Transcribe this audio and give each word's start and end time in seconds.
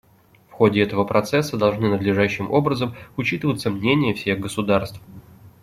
В 0.49 0.53
ходе 0.53 0.81
этого 0.81 1.03
процесса 1.03 1.57
должны 1.57 1.87
надлежащим 1.87 2.49
образом 2.51 2.95
учитываться 3.17 3.69
мнения 3.69 4.15
всех 4.15 4.39
государств. 4.39 4.99